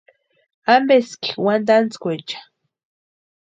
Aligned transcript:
¿Ampeski 0.73 1.29
wantantskwaecha? 1.45 2.39